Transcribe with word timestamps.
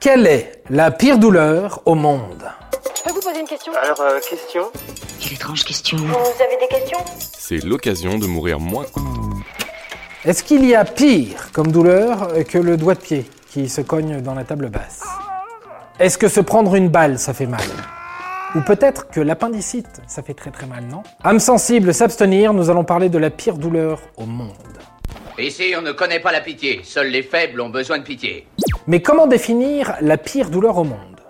Quelle 0.00 0.26
est 0.26 0.62
la 0.70 0.90
pire 0.90 1.18
douleur 1.18 1.82
au 1.84 1.94
monde 1.94 2.50
Je 2.96 3.02
peux 3.02 3.10
vous 3.10 3.20
poser 3.20 3.40
une 3.40 3.46
question? 3.46 3.70
Alors, 3.82 4.00
euh, 4.00 4.18
question? 4.18 4.62
Quelle 5.20 5.34
étrange 5.34 5.62
question. 5.62 5.98
Vous 5.98 6.42
avez 6.42 6.56
des 6.58 6.68
questions? 6.74 6.98
C'est 7.18 7.62
l'occasion 7.62 8.16
de 8.18 8.24
mourir 8.26 8.60
moins. 8.60 8.86
Est-ce 10.24 10.42
qu'il 10.42 10.64
y 10.64 10.74
a 10.74 10.86
pire 10.86 11.52
comme 11.52 11.70
douleur 11.70 12.28
que 12.48 12.56
le 12.56 12.78
doigt 12.78 12.94
de 12.94 13.00
pied 13.00 13.26
qui 13.50 13.68
se 13.68 13.82
cogne 13.82 14.22
dans 14.22 14.34
la 14.34 14.44
table 14.44 14.70
basse? 14.70 15.02
Est-ce 15.98 16.16
que 16.16 16.28
se 16.28 16.40
prendre 16.40 16.74
une 16.76 16.88
balle, 16.88 17.18
ça 17.18 17.34
fait 17.34 17.44
mal? 17.44 17.60
Ou 18.54 18.62
peut-être 18.62 19.10
que 19.10 19.20
l'appendicite, 19.20 20.00
ça 20.06 20.22
fait 20.22 20.32
très 20.32 20.50
très 20.50 20.66
mal, 20.66 20.84
non? 20.84 21.02
Âme 21.22 21.40
sensible, 21.40 21.92
s'abstenir, 21.92 22.54
nous 22.54 22.70
allons 22.70 22.84
parler 22.84 23.10
de 23.10 23.18
la 23.18 23.28
pire 23.28 23.58
douleur 23.58 24.00
au 24.16 24.24
monde. 24.24 24.54
Ici, 25.38 25.74
on 25.76 25.82
ne 25.82 25.92
connaît 25.92 26.20
pas 26.20 26.32
la 26.32 26.40
pitié. 26.40 26.80
Seuls 26.84 27.08
les 27.08 27.22
faibles 27.22 27.60
ont 27.60 27.68
besoin 27.68 27.98
de 27.98 28.02
pitié. 28.04 28.46
Mais 28.90 29.02
comment 29.02 29.28
définir 29.28 29.94
la 30.00 30.16
pire 30.16 30.50
douleur 30.50 30.76
au 30.76 30.82
monde? 30.82 31.20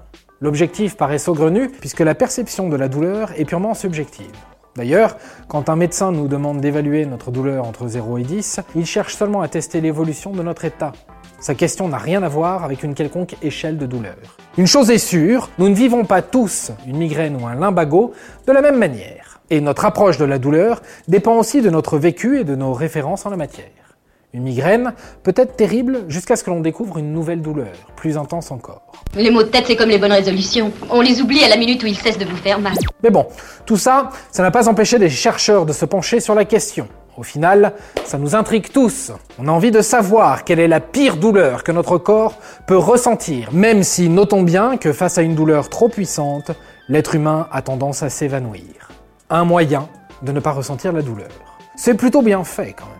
L'objectif 0.40 0.96
paraît 0.96 1.18
saugrenu 1.18 1.68
puisque 1.68 2.00
la 2.00 2.14
perception 2.14 2.70
de 2.70 2.76
la 2.76 2.88
douleur 2.88 3.38
est 3.38 3.44
purement 3.44 3.74
subjective. 3.74 4.32
D'ailleurs, 4.76 5.18
quand 5.46 5.68
un 5.68 5.76
médecin 5.76 6.10
nous 6.10 6.26
demande 6.26 6.62
d'évaluer 6.62 7.04
notre 7.04 7.30
douleur 7.30 7.66
entre 7.66 7.86
0 7.86 8.16
et 8.16 8.22
10, 8.22 8.60
il 8.76 8.86
cherche 8.86 9.14
seulement 9.14 9.42
à 9.42 9.48
tester 9.48 9.82
l'évolution 9.82 10.30
de 10.30 10.42
notre 10.42 10.64
état. 10.64 10.92
Sa 11.38 11.54
question 11.54 11.86
n'a 11.86 11.98
rien 11.98 12.22
à 12.22 12.28
voir 12.28 12.64
avec 12.64 12.82
une 12.82 12.94
quelconque 12.94 13.36
échelle 13.42 13.76
de 13.76 13.84
douleur. 13.84 14.38
Une 14.56 14.66
chose 14.66 14.90
est 14.90 14.96
sûre, 14.96 15.50
nous 15.58 15.68
ne 15.68 15.74
vivons 15.74 16.06
pas 16.06 16.22
tous 16.22 16.72
une 16.86 16.96
migraine 16.96 17.36
ou 17.38 17.46
un 17.46 17.56
lumbago 17.56 18.14
de 18.46 18.52
la 18.52 18.62
même 18.62 18.78
manière. 18.78 19.40
Et 19.50 19.60
notre 19.60 19.84
approche 19.84 20.16
de 20.16 20.24
la 20.24 20.38
douleur 20.38 20.80
dépend 21.08 21.36
aussi 21.36 21.60
de 21.60 21.68
notre 21.68 21.98
vécu 21.98 22.40
et 22.40 22.44
de 22.44 22.56
nos 22.56 22.72
références 22.72 23.26
en 23.26 23.30
la 23.30 23.36
matière. 23.36 23.79
Une 24.32 24.44
migraine 24.44 24.92
peut 25.24 25.34
être 25.34 25.56
terrible 25.56 26.04
jusqu'à 26.06 26.36
ce 26.36 26.44
que 26.44 26.50
l'on 26.50 26.60
découvre 26.60 26.98
une 26.98 27.12
nouvelle 27.12 27.42
douleur, 27.42 27.72
plus 27.96 28.16
intense 28.16 28.52
encore. 28.52 28.82
Les 29.16 29.30
maux 29.30 29.42
de 29.42 29.48
tête, 29.48 29.64
c'est 29.66 29.74
comme 29.74 29.88
les 29.88 29.98
bonnes 29.98 30.12
résolutions. 30.12 30.70
On 30.88 31.00
les 31.00 31.20
oublie 31.20 31.42
à 31.42 31.48
la 31.48 31.56
minute 31.56 31.82
où 31.82 31.86
ils 31.86 31.96
cessent 31.96 32.18
de 32.18 32.24
vous 32.24 32.36
faire 32.36 32.60
mal. 32.60 32.74
Mais 33.02 33.10
bon, 33.10 33.26
tout 33.66 33.76
ça, 33.76 34.10
ça 34.30 34.44
n'a 34.44 34.52
pas 34.52 34.68
empêché 34.68 35.00
des 35.00 35.10
chercheurs 35.10 35.66
de 35.66 35.72
se 35.72 35.84
pencher 35.84 36.20
sur 36.20 36.36
la 36.36 36.44
question. 36.44 36.86
Au 37.16 37.24
final, 37.24 37.72
ça 38.04 38.18
nous 38.18 38.36
intrigue 38.36 38.70
tous. 38.72 39.10
On 39.40 39.48
a 39.48 39.50
envie 39.50 39.72
de 39.72 39.80
savoir 39.80 40.44
quelle 40.44 40.60
est 40.60 40.68
la 40.68 40.78
pire 40.78 41.16
douleur 41.16 41.64
que 41.64 41.72
notre 41.72 41.98
corps 41.98 42.36
peut 42.68 42.78
ressentir, 42.78 43.48
même 43.52 43.82
si 43.82 44.08
notons 44.08 44.42
bien 44.42 44.76
que 44.76 44.92
face 44.92 45.18
à 45.18 45.22
une 45.22 45.34
douleur 45.34 45.68
trop 45.68 45.88
puissante, 45.88 46.52
l'être 46.88 47.16
humain 47.16 47.48
a 47.50 47.62
tendance 47.62 48.04
à 48.04 48.10
s'évanouir. 48.10 48.90
Un 49.28 49.44
moyen 49.44 49.88
de 50.22 50.30
ne 50.30 50.38
pas 50.38 50.52
ressentir 50.52 50.92
la 50.92 51.02
douleur. 51.02 51.30
C'est 51.74 51.94
plutôt 51.94 52.22
bien 52.22 52.44
fait 52.44 52.74
quand 52.78 52.86
même. 52.86 52.99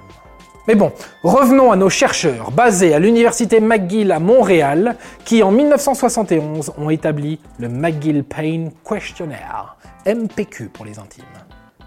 Mais 0.71 0.77
bon, 0.77 0.93
revenons 1.25 1.73
à 1.73 1.77
nos 1.77 1.91
chercheurs 1.91 2.53
basés 2.53 2.95
à 2.95 3.01
l'université 3.01 3.59
McGill 3.59 4.13
à 4.13 4.21
Montréal 4.21 4.95
qui 5.25 5.43
en 5.43 5.51
1971 5.51 6.75
ont 6.79 6.91
établi 6.91 7.41
le 7.59 7.69
McGill 7.69 8.23
Pain 8.23 8.69
Questionnaire, 8.89 9.77
MPQ 10.07 10.67
pour 10.67 10.85
les 10.85 11.01
intimes. 11.01 11.25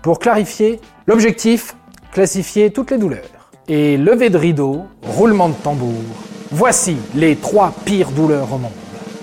Pour 0.02 0.20
clarifier, 0.20 0.81
l'objectif, 1.08 1.78
classifier 2.12 2.73
toutes 2.73 2.92
les 2.92 2.98
douleurs. 2.98 3.52
Et 3.70 3.95
lever 3.95 4.30
de 4.30 4.38
rideau, 4.38 4.81
roulement 5.02 5.47
de 5.47 5.56
tambour, 5.64 6.03
voici 6.52 6.97
les 7.16 7.38
trois 7.38 7.73
pires 7.86 8.12
douleurs 8.12 8.52
au 8.52 8.58
monde. 8.58 8.72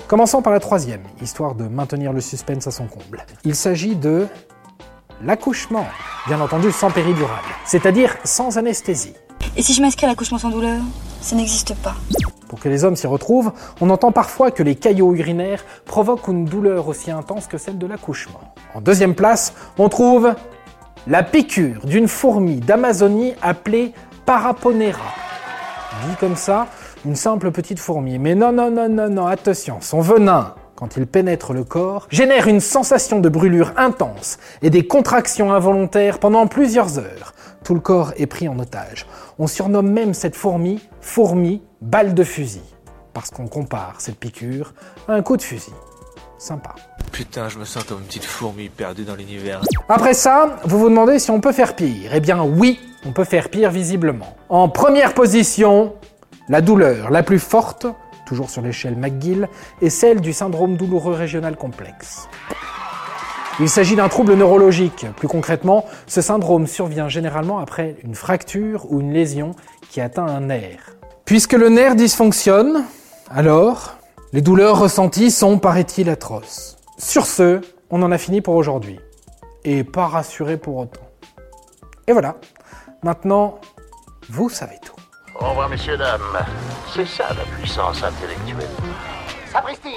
Commençons 0.09 0.41
par 0.41 0.55
la 0.55 0.61
troisième, 0.61 1.03
histoire 1.21 1.55
de 1.55 1.65
maintenir 1.65 2.15
le 2.15 2.23
suspense 2.23 2.67
à 2.67 2.71
son 2.71 2.87
comble. 2.87 3.27
Il 3.45 3.55
s'agit 3.55 3.95
de 3.95 4.27
l'accouchement, 5.23 5.85
bien 6.29 6.41
entendu 6.41 6.73
sans 6.73 6.91
péridurale, 6.91 7.45
c'est-à-dire 7.67 8.17
sans 8.25 8.57
anesthésie. 8.57 9.13
Et 9.57 9.63
si 9.63 9.75
je 9.75 9.83
m'inscris 9.83 10.07
à 10.07 10.09
l'accouchement 10.09 10.39
sans 10.39 10.51
douleur 10.51 10.81
Ça 11.21 11.35
n'existe 11.35 11.75
pas. 11.77 11.95
Pour 12.49 12.61
que 12.61 12.69
les 12.69 12.85
hommes 12.85 12.97
s'y 12.97 13.07
retrouvent, 13.07 13.53
on 13.81 13.91
entend 13.91 14.13
parfois 14.13 14.51
que 14.51 14.63
les 14.63 14.75
caillots 14.75 15.15
urinaires 15.15 15.65
provoquent 15.85 16.29
une 16.29 16.45
douleur 16.45 16.89
aussi 16.89 17.11
intense 17.11 17.47
que 17.47 17.59
celle 17.59 17.79
de 17.79 17.87
l'accouchement. 17.87 18.41
En 18.75 18.81
deuxième 18.81 19.15
place, 19.15 19.53
on 19.79 19.89
trouve 19.89 20.35
la 21.07 21.23
piqûre 21.23 21.85
d'une 21.85 22.09
fourmi 22.09 22.57
d'Amazonie 22.57 23.35
appelée 23.43 23.93
Paraponera. 24.25 24.99
Dit 26.09 26.17
comme 26.19 26.37
ça, 26.37 26.69
une 27.05 27.17
simple 27.17 27.51
petite 27.51 27.79
fourmi. 27.79 28.19
Mais 28.19 28.35
non, 28.35 28.53
non, 28.53 28.71
non, 28.71 28.89
non, 28.89 29.09
non, 29.09 29.27
attention, 29.27 29.79
son 29.81 30.01
venin, 30.01 30.55
quand 30.77 30.97
il 30.97 31.07
pénètre 31.07 31.53
le 31.53 31.65
corps, 31.65 32.07
génère 32.11 32.47
une 32.47 32.61
sensation 32.61 33.21
de 33.21 33.29
brûlure 33.29 33.73
intense 33.77 34.39
et 34.63 34.71
des 34.71 34.87
contractions 34.87 35.53
involontaires 35.53 36.19
pendant 36.19 36.47
plusieurs 36.47 36.99
heures. 36.99 37.35
Tout 37.71 37.77
le 37.77 37.81
corps 37.81 38.13
est 38.17 38.27
pris 38.27 38.49
en 38.49 38.59
otage. 38.59 39.07
On 39.39 39.47
surnomme 39.47 39.89
même 39.93 40.13
cette 40.13 40.35
fourmi 40.35 40.81
fourmi 41.01 41.63
balle 41.81 42.15
de 42.15 42.25
fusil, 42.25 42.65
parce 43.15 43.31
qu'on 43.31 43.47
compare 43.47 43.95
cette 44.01 44.17
piqûre 44.17 44.75
à 45.07 45.13
un 45.13 45.23
coup 45.23 45.37
de 45.37 45.43
fusil. 45.43 45.71
Sympa. 46.37 46.75
Putain, 47.13 47.49
je 47.49 47.61
me 47.61 47.65
sens 47.65 47.85
comme 47.85 48.01
une 48.01 48.07
petite 48.07 48.25
fourmi 48.25 48.71
perdue 48.71 49.05
dans 49.05 49.15
l'univers. 49.15 49.61
Après 49.89 50.15
ça, 50.15 50.57
vous 50.65 50.81
vous 50.81 50.89
demandez 50.89 51.21
si 51.21 51.31
on 51.31 51.41
peut 51.41 51.53
faire 51.53 51.77
pire. 51.77 52.11
Eh 52.13 52.19
bien 52.19 52.43
oui, 52.43 52.81
on 53.07 53.13
peut 53.13 53.23
faire 53.23 53.49
pire 53.51 53.71
visiblement. 53.71 54.37
En 54.49 54.69
première 54.69 55.15
position, 55.15 55.95
la 56.49 56.63
douleur 56.63 57.11
la 57.11 57.23
plus 57.23 57.39
forte, 57.39 57.87
toujours 58.27 58.51
sur 58.51 58.63
l'échelle 58.63 58.97
McGill, 58.97 59.49
est 59.81 59.91
celle 59.91 60.21
du 60.21 60.33
syndrome 60.33 60.77
douloureux 60.77 61.15
régional 61.15 61.55
complexe. 61.55 62.27
Il 63.63 63.69
s'agit 63.69 63.95
d'un 63.95 64.09
trouble 64.09 64.33
neurologique. 64.33 65.05
Plus 65.17 65.29
concrètement, 65.29 65.85
ce 66.07 66.23
syndrome 66.23 66.67
survient 66.67 67.09
généralement 67.09 67.59
après 67.59 67.97
une 68.03 68.15
fracture 68.15 68.91
ou 68.91 69.01
une 69.01 69.13
lésion 69.13 69.55
qui 69.91 70.01
atteint 70.01 70.25
un 70.25 70.41
nerf. 70.41 70.97
Puisque 71.27 71.53
le 71.53 71.69
nerf 71.69 71.95
dysfonctionne, 71.95 72.87
alors, 73.29 73.99
les 74.33 74.41
douleurs 74.41 74.79
ressenties 74.79 75.31
sont, 75.31 75.59
paraît-il, 75.59 76.09
atroces. 76.09 76.79
Sur 76.97 77.27
ce, 77.27 77.61
on 77.91 78.03
en 78.03 78.11
a 78.13 78.17
fini 78.17 78.41
pour 78.41 78.55
aujourd'hui. 78.55 78.99
Et 79.65 79.85
pas 79.85 80.07
rassuré 80.07 80.57
pour 80.57 80.79
autant. 80.79 81.07
Et 82.07 82.13
voilà. 82.13 82.37
Maintenant, 83.03 83.61
vous 84.31 84.49
savez 84.49 84.79
tout. 84.83 84.97
Au 85.39 85.51
revoir, 85.51 85.69
messieurs, 85.69 85.99
dames. 85.99 86.23
C'est 86.95 87.07
ça 87.07 87.29
la 87.29 87.45
puissance 87.59 88.03
intellectuelle. 88.03 88.71
Sapristi 89.53 89.97